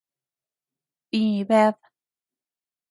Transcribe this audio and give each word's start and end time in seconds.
Dii 1.11 1.43
bead. 1.49 1.75